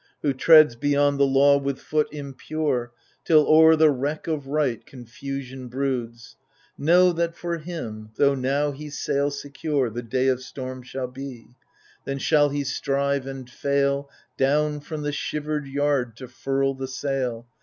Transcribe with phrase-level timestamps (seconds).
[0.23, 2.91] Who treads beyond the law with foot impure,
[3.23, 6.37] Till o'er the wreck of Right confusion broods,—
[6.75, 11.49] Know that for him, though now he sail secure, The day of storm shall be;
[12.03, 17.45] then shall he strive and ikil Down from the shivered yard to furl the sail.